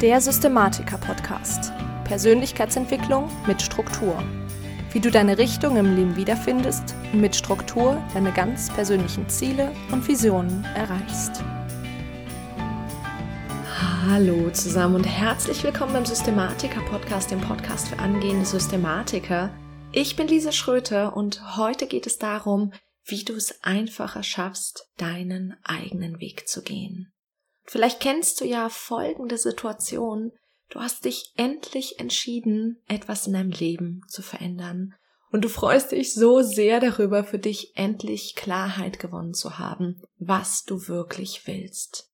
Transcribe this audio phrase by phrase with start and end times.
[0.00, 1.72] Der Systematiker-Podcast.
[2.04, 4.22] Persönlichkeitsentwicklung mit Struktur.
[4.92, 10.06] Wie du deine Richtung im Leben wiederfindest und mit Struktur deine ganz persönlichen Ziele und
[10.06, 11.42] Visionen erreichst.
[14.06, 19.50] Hallo zusammen und herzlich willkommen beim Systematiker-Podcast, dem Podcast für angehende Systematiker.
[19.90, 22.72] Ich bin Lisa Schröter und heute geht es darum,
[23.04, 27.12] wie du es einfacher schaffst, deinen eigenen Weg zu gehen.
[27.68, 30.32] Vielleicht kennst du ja folgende Situation.
[30.70, 34.94] Du hast dich endlich entschieden, etwas in deinem Leben zu verändern.
[35.30, 40.64] Und du freust dich so sehr darüber, für dich endlich Klarheit gewonnen zu haben, was
[40.64, 42.10] du wirklich willst.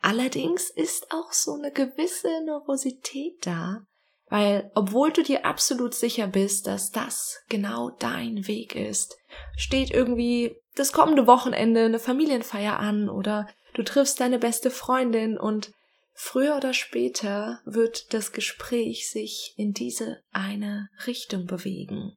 [0.00, 3.82] Allerdings ist auch so eine gewisse Nervosität da,
[4.30, 9.18] weil obwohl du dir absolut sicher bist, dass das genau dein Weg ist,
[9.54, 13.48] steht irgendwie das kommende Wochenende eine Familienfeier an oder
[13.78, 15.70] Du triffst deine beste Freundin und
[16.12, 22.16] früher oder später wird das Gespräch sich in diese eine Richtung bewegen.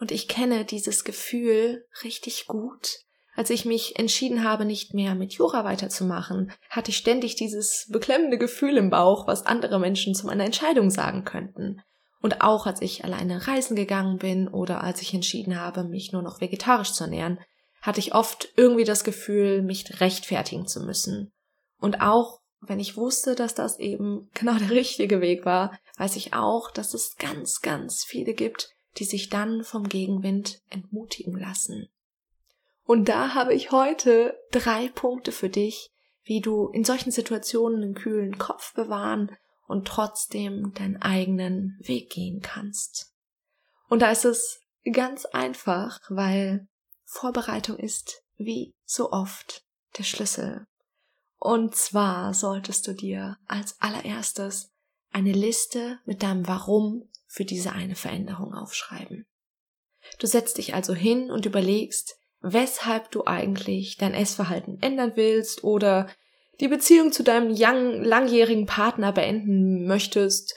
[0.00, 3.00] Und ich kenne dieses Gefühl richtig gut.
[3.34, 8.38] Als ich mich entschieden habe, nicht mehr mit Jura weiterzumachen, hatte ich ständig dieses beklemmende
[8.38, 11.82] Gefühl im Bauch, was andere Menschen zu meiner Entscheidung sagen könnten.
[12.22, 16.22] Und auch als ich alleine reisen gegangen bin oder als ich entschieden habe, mich nur
[16.22, 17.38] noch vegetarisch zu ernähren,
[17.84, 21.30] hatte ich oft irgendwie das Gefühl, mich rechtfertigen zu müssen.
[21.78, 26.32] Und auch wenn ich wusste, dass das eben genau der richtige Weg war, weiß ich
[26.32, 31.88] auch, dass es ganz, ganz viele gibt, die sich dann vom Gegenwind entmutigen lassen.
[32.84, 35.90] Und da habe ich heute drei Punkte für dich,
[36.22, 42.40] wie du in solchen Situationen einen kühlen Kopf bewahren und trotzdem deinen eigenen Weg gehen
[42.40, 43.12] kannst.
[43.90, 46.66] Und da ist es ganz einfach, weil
[47.14, 49.64] Vorbereitung ist, wie so oft,
[49.96, 50.66] der Schlüssel.
[51.38, 54.72] Und zwar solltest du dir als allererstes
[55.12, 59.26] eine Liste mit deinem Warum für diese eine Veränderung aufschreiben.
[60.18, 66.08] Du setzt dich also hin und überlegst, weshalb du eigentlich dein Essverhalten ändern willst oder
[66.60, 67.52] die Beziehung zu deinem
[68.02, 70.54] langjährigen Partner beenden möchtest.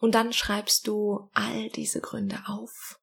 [0.00, 2.98] Und dann schreibst du all diese Gründe auf.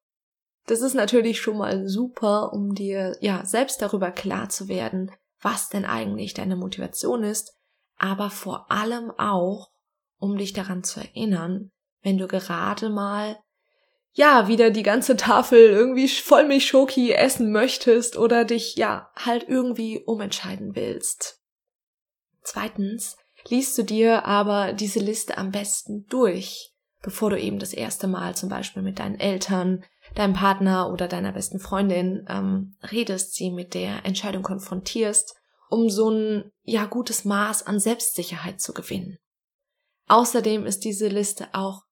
[0.66, 5.68] Das ist natürlich schon mal super, um dir ja selbst darüber klar zu werden, was
[5.68, 7.56] denn eigentlich deine Motivation ist,
[7.96, 9.70] aber vor allem auch,
[10.18, 11.70] um dich daran zu erinnern,
[12.02, 13.38] wenn du gerade mal
[14.12, 20.76] ja wieder die ganze Tafel irgendwie Vollmilchschoki essen möchtest oder dich ja halt irgendwie umentscheiden
[20.76, 21.40] willst.
[22.42, 23.16] Zweitens
[23.48, 26.72] liest du dir aber diese Liste am besten durch,
[27.02, 29.84] bevor du eben das erste Mal zum Beispiel mit deinen Eltern,
[30.14, 35.34] deinem Partner oder deiner besten Freundin ähm, redest, sie mit der Entscheidung konfrontierst,
[35.70, 39.18] um so ein ja gutes Maß an Selbstsicherheit zu gewinnen.
[40.08, 41.82] Außerdem ist diese Liste auch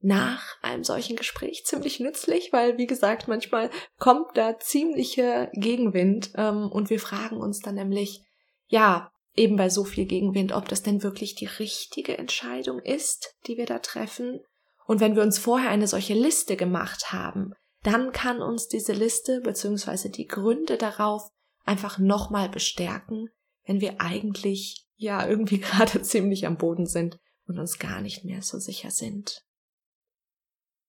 [0.00, 6.70] nach einem solchen Gespräch ziemlich nützlich, weil wie gesagt, manchmal kommt da ziemlicher Gegenwind ähm,
[6.70, 8.22] und wir fragen uns dann nämlich,
[8.68, 13.56] ja, eben bei so viel Gegenwind, ob das denn wirklich die richtige Entscheidung ist, die
[13.56, 14.40] wir da treffen
[14.90, 17.52] und wenn wir uns vorher eine solche Liste gemacht haben,
[17.84, 20.08] dann kann uns diese Liste bzw.
[20.08, 21.30] die Gründe darauf
[21.64, 23.28] einfach nochmal bestärken,
[23.64, 28.42] wenn wir eigentlich ja irgendwie gerade ziemlich am Boden sind und uns gar nicht mehr
[28.42, 29.44] so sicher sind.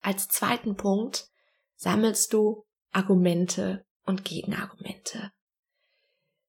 [0.02, 1.28] Als zweiten Punkt
[1.76, 5.30] sammelst du Argumente und Gegenargumente.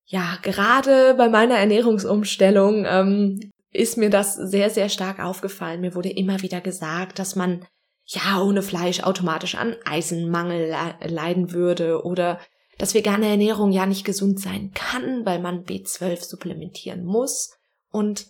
[0.06, 5.80] Ja, gerade bei meiner Ernährungsumstellung ähm, ist mir das sehr, sehr stark aufgefallen.
[5.80, 7.66] Mir wurde immer wieder gesagt, dass man
[8.04, 10.74] ja ohne Fleisch automatisch an Eisenmangel
[11.04, 12.38] leiden würde oder
[12.78, 17.56] dass vegane Ernährung ja nicht gesund sein kann, weil man B12 supplementieren muss.
[17.90, 18.26] Und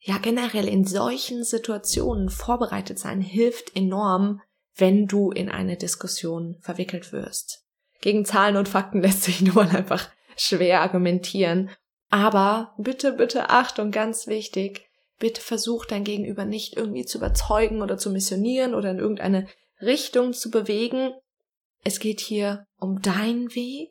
[0.00, 4.42] ja, generell in solchen Situationen vorbereitet sein hilft enorm,
[4.76, 7.64] wenn du in eine Diskussion verwickelt wirst.
[8.00, 11.70] Gegen Zahlen und Fakten lässt sich nur einfach schwer argumentieren.
[12.10, 14.88] Aber bitte, bitte Achtung, ganz wichtig,
[15.18, 19.48] bitte versuch dein Gegenüber nicht irgendwie zu überzeugen oder zu missionieren oder in irgendeine
[19.80, 21.12] Richtung zu bewegen.
[21.82, 23.90] Es geht hier um deinen Weg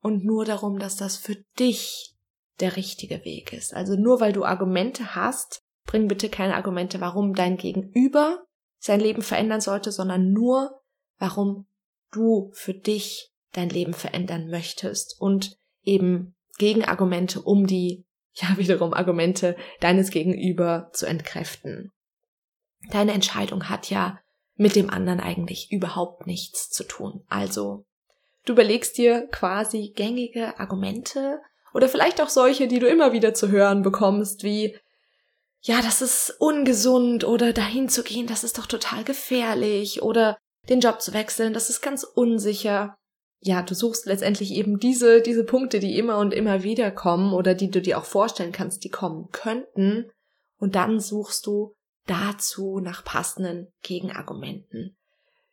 [0.00, 2.14] und nur darum, dass das für dich
[2.60, 3.74] der richtige Weg ist.
[3.74, 8.44] Also nur weil du Argumente hast, bring bitte keine Argumente, warum dein Gegenüber
[8.78, 10.80] sein Leben verändern sollte, sondern nur,
[11.18, 11.66] warum
[12.12, 18.04] du für dich dein Leben verändern möchtest und eben Gegenargumente, um die,
[18.34, 21.92] ja, wiederum Argumente deines Gegenüber zu entkräften.
[22.90, 24.18] Deine Entscheidung hat ja
[24.54, 27.24] mit dem anderen eigentlich überhaupt nichts zu tun.
[27.28, 27.84] Also,
[28.44, 31.40] du überlegst dir quasi gängige Argumente
[31.74, 34.76] oder vielleicht auch solche, die du immer wieder zu hören bekommst, wie
[35.66, 40.38] ja, das ist ungesund oder dahin zu gehen, das ist doch total gefährlich oder
[40.68, 42.96] den Job zu wechseln, das ist ganz unsicher.
[43.40, 47.54] Ja, du suchst letztendlich eben diese, diese Punkte, die immer und immer wieder kommen oder
[47.54, 50.10] die du dir auch vorstellen kannst, die kommen könnten.
[50.58, 51.74] Und dann suchst du
[52.06, 54.96] dazu nach passenden Gegenargumenten.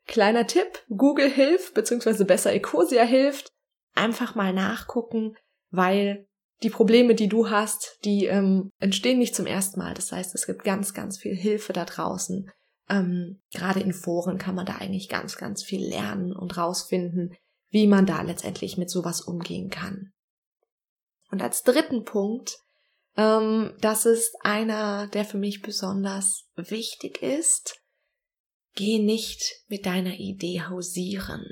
[0.05, 3.49] Kleiner Tipp, Google hilft, beziehungsweise besser Ecosia hilft.
[3.95, 5.35] Einfach mal nachgucken,
[5.69, 6.27] weil
[6.61, 9.93] die Probleme, die du hast, die ähm, entstehen nicht zum ersten Mal.
[9.93, 12.49] Das heißt, es gibt ganz, ganz viel Hilfe da draußen.
[12.89, 17.35] Ähm, Gerade in Foren kann man da eigentlich ganz, ganz viel lernen und rausfinden,
[17.73, 20.13] wie man da letztendlich mit sowas umgehen kann.
[21.31, 22.59] Und als dritten Punkt,
[23.17, 27.81] ähm, das ist einer, der für mich besonders wichtig ist,
[28.75, 31.43] geh nicht mit deiner Idee hausieren.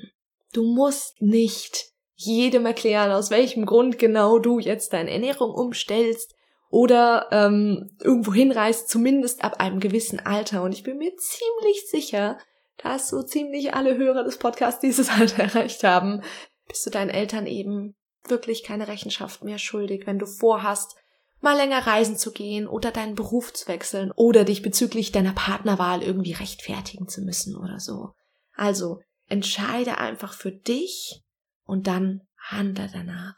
[0.53, 6.35] Du musst nicht jedem erklären, aus welchem Grund genau du jetzt deine Ernährung umstellst
[6.69, 10.61] oder ähm, irgendwo hinreist, zumindest ab einem gewissen Alter.
[10.61, 12.37] Und ich bin mir ziemlich sicher,
[12.83, 16.21] dass so ziemlich alle Hörer des Podcasts dieses Alter erreicht haben,
[16.67, 17.95] bist du deinen Eltern eben
[18.27, 20.95] wirklich keine Rechenschaft mehr schuldig, wenn du vorhast,
[21.41, 26.03] mal länger reisen zu gehen oder deinen Beruf zu wechseln oder dich bezüglich deiner Partnerwahl
[26.03, 28.13] irgendwie rechtfertigen zu müssen oder so.
[28.53, 31.23] Also entscheide einfach für dich
[31.65, 33.35] und dann handle danach.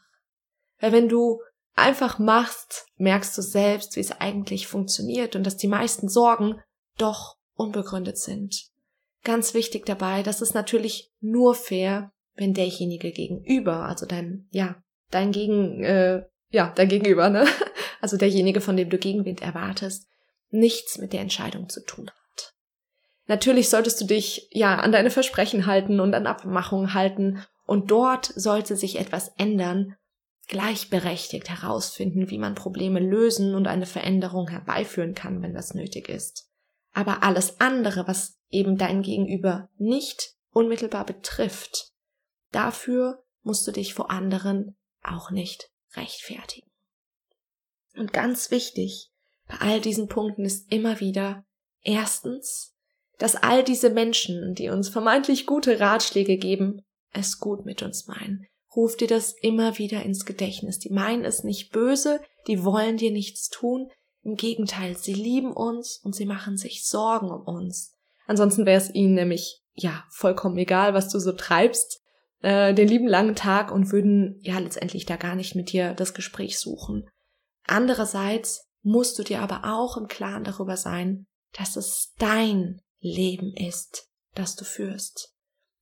[0.79, 1.41] Weil wenn du
[1.75, 6.61] einfach machst, merkst du selbst, wie es eigentlich funktioniert und dass die meisten Sorgen
[6.97, 8.72] doch unbegründet sind.
[9.23, 14.75] Ganz wichtig dabei, das ist natürlich nur fair, wenn derjenige gegenüber, also dein, ja,
[15.11, 17.45] dein Gegen, äh, ja, dein Gegenüber, ne?
[18.01, 20.09] Also derjenige, von dem du Gegenwind erwartest,
[20.49, 22.53] nichts mit der Entscheidung zu tun hat.
[23.27, 28.25] Natürlich solltest du dich, ja, an deine Versprechen halten und an Abmachungen halten und dort
[28.25, 29.95] sollte sich etwas ändern,
[30.49, 36.49] gleichberechtigt herausfinden, wie man Probleme lösen und eine Veränderung herbeiführen kann, wenn das nötig ist.
[36.93, 41.91] Aber alles andere, was eben dein Gegenüber nicht unmittelbar betrifft,
[42.51, 46.69] dafür musst du dich vor anderen auch nicht rechtfertigen.
[47.95, 49.11] Und ganz wichtig
[49.47, 51.45] bei all diesen Punkten ist immer wieder
[51.81, 52.75] erstens,
[53.17, 56.81] dass all diese Menschen, die uns vermeintlich gute Ratschläge geben,
[57.11, 58.47] es gut mit uns meinen.
[58.75, 60.79] Ruf dir das immer wieder ins Gedächtnis.
[60.79, 63.91] Die meinen es nicht böse, die wollen dir nichts tun.
[64.23, 67.93] Im Gegenteil, sie lieben uns und sie machen sich Sorgen um uns.
[68.25, 72.01] Ansonsten wäre es ihnen nämlich, ja, vollkommen egal, was du so treibst,
[72.41, 76.13] äh, den lieben langen Tag und würden, ja, letztendlich da gar nicht mit dir das
[76.13, 77.09] Gespräch suchen.
[77.65, 81.25] Andererseits musst du dir aber auch im Klaren darüber sein,
[81.57, 85.33] dass es dein Leben ist, das du führst.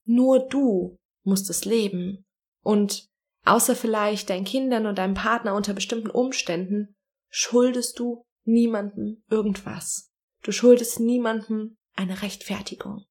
[0.05, 2.25] Nur du musst es leben.
[2.63, 3.07] Und
[3.45, 6.95] außer vielleicht deinen Kindern und deinem Partner unter bestimmten Umständen,
[7.29, 10.11] schuldest du niemandem irgendwas.
[10.43, 13.05] Du schuldest niemandem eine Rechtfertigung.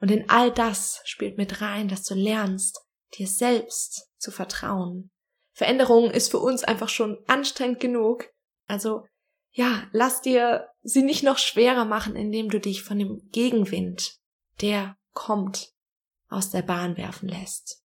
[0.00, 2.80] Und in all das spielt mit rein, dass du lernst,
[3.18, 5.10] dir selbst zu vertrauen.
[5.52, 8.30] Veränderung ist für uns einfach schon anstrengend genug.
[8.66, 9.04] Also,
[9.52, 14.18] ja, lass dir sie nicht noch schwerer machen, indem du dich von dem Gegenwind,
[14.60, 15.72] der kommt,
[16.28, 17.82] aus der Bahn werfen lässt.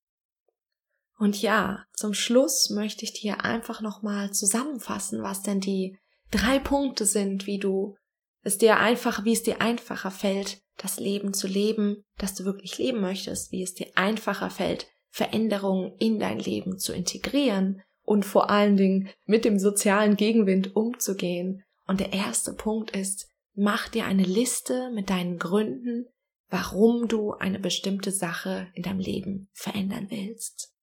[1.18, 5.98] Und ja, zum Schluss möchte ich dir einfach nochmal zusammenfassen, was denn die
[6.32, 7.96] drei Punkte sind, wie du
[8.44, 12.78] es dir einfach, wie es dir einfacher fällt, das Leben zu leben, das du wirklich
[12.78, 18.50] leben möchtest, wie es dir einfacher fällt, Veränderungen in dein Leben zu integrieren und vor
[18.50, 21.64] allen Dingen mit dem sozialen Gegenwind umzugehen.
[21.88, 26.08] Und der erste Punkt ist, mach dir eine Liste mit deinen Gründen,
[26.50, 30.74] warum du eine bestimmte Sache in deinem Leben verändern willst.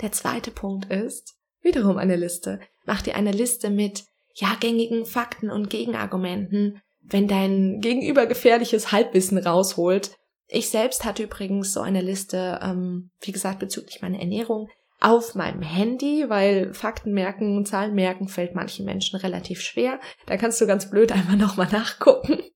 [0.00, 2.60] Der zweite Punkt ist, wiederum eine Liste.
[2.84, 4.04] Mach dir eine Liste mit
[4.36, 10.12] ja gängigen Fakten und Gegenargumenten, wenn dein Gegenüber gefährliches Halbwissen rausholt.
[10.48, 14.68] Ich selbst hatte übrigens so eine Liste, ähm, wie gesagt, bezüglich meiner Ernährung
[15.00, 20.00] auf meinem Handy, weil Fakten merken und Zahlen merken fällt manchen Menschen relativ schwer.
[20.26, 22.40] Da kannst du ganz blöd einmal nochmal nachgucken.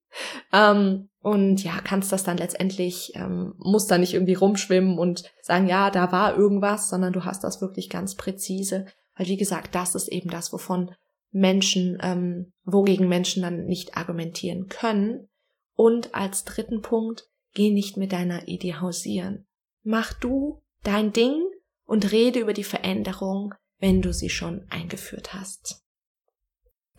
[0.52, 5.68] Ähm, und ja, kannst das dann letztendlich, ähm, musst da nicht irgendwie rumschwimmen und sagen,
[5.68, 8.87] ja, da war irgendwas, sondern du hast das wirklich ganz präzise.
[9.16, 10.90] Weil wie gesagt, das ist eben das, wovon
[11.30, 15.28] Menschen, ähm, wogegen Menschen dann nicht argumentieren können.
[15.75, 19.46] Und als dritten Punkt, geh nicht mit deiner Idee hausieren.
[19.82, 21.42] Mach du dein Ding
[21.84, 25.82] und rede über die Veränderung, wenn du sie schon eingeführt hast.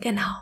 [0.00, 0.34] Genau.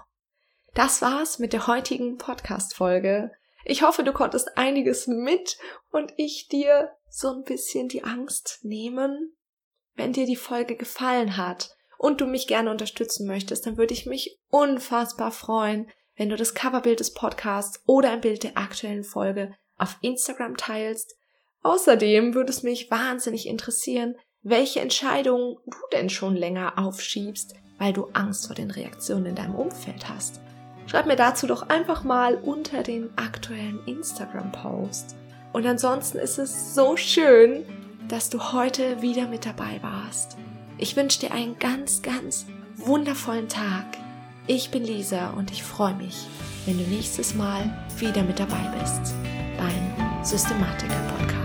[0.75, 3.33] Das war's mit der heutigen Podcast-Folge.
[3.65, 5.59] Ich hoffe, du konntest einiges mit
[5.91, 9.37] und ich dir so ein bisschen die Angst nehmen.
[9.95, 14.07] Wenn dir die Folge gefallen hat und du mich gerne unterstützen möchtest, dann würde ich
[14.07, 19.55] mich unfassbar freuen, wenn du das Coverbild des Podcasts oder ein Bild der aktuellen Folge
[19.77, 21.15] auf Instagram teilst.
[21.63, 28.09] Außerdem würde es mich wahnsinnig interessieren, welche Entscheidungen du denn schon länger aufschiebst, weil du
[28.15, 30.41] Angst vor den Reaktionen in deinem Umfeld hast.
[30.87, 35.17] Schreib mir dazu doch einfach mal unter den aktuellen Instagram-Post.
[35.53, 37.63] Und ansonsten ist es so schön,
[38.09, 40.39] dass du heute wieder mit dabei warst.
[40.83, 42.47] Ich wünsche dir einen ganz, ganz
[42.77, 43.85] wundervollen Tag.
[44.47, 46.25] Ich bin Lisa und ich freue mich,
[46.65, 49.15] wenn du nächstes Mal wieder mit dabei bist
[49.59, 51.40] beim Systematiker Podcast.